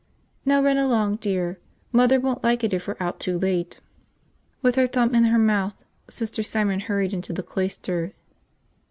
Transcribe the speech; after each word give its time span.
Now 0.45 0.63
run 0.63 0.77
along, 0.79 1.17
dear. 1.17 1.59
Mother 1.91 2.19
won't 2.19 2.43
like 2.43 2.63
it 2.63 2.73
if 2.73 2.87
we're 2.87 2.97
out 2.99 3.19
too 3.19 3.37
late." 3.37 3.81
With 4.63 4.73
her 4.73 4.87
thumb 4.87 5.13
in 5.13 5.25
her 5.25 5.37
mouth, 5.37 5.75
Sister 6.09 6.41
Simon 6.41 6.79
hurried 6.79 7.13
into 7.13 7.33
the 7.33 7.43
cloister. 7.43 8.13